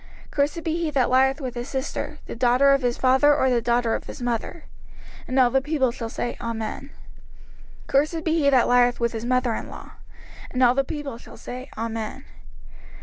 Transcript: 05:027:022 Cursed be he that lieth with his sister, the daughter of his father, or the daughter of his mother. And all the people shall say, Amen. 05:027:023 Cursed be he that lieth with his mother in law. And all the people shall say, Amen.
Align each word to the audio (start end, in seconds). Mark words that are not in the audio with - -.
05:027:022 0.29 0.31
Cursed 0.31 0.63
be 0.63 0.73
he 0.77 0.89
that 0.89 1.09
lieth 1.11 1.39
with 1.39 1.53
his 1.53 1.69
sister, 1.69 2.17
the 2.25 2.35
daughter 2.35 2.71
of 2.71 2.81
his 2.81 2.97
father, 2.97 3.35
or 3.35 3.51
the 3.51 3.61
daughter 3.61 3.93
of 3.93 4.05
his 4.05 4.19
mother. 4.19 4.63
And 5.27 5.37
all 5.39 5.51
the 5.51 5.61
people 5.61 5.91
shall 5.91 6.09
say, 6.09 6.35
Amen. 6.41 6.89
05:027:023 7.83 7.87
Cursed 7.87 8.23
be 8.23 8.33
he 8.39 8.49
that 8.49 8.67
lieth 8.67 8.99
with 8.99 9.11
his 9.13 9.25
mother 9.25 9.53
in 9.53 9.69
law. 9.69 9.91
And 10.49 10.63
all 10.63 10.73
the 10.73 10.83
people 10.83 11.19
shall 11.19 11.37
say, 11.37 11.69
Amen. 11.77 12.25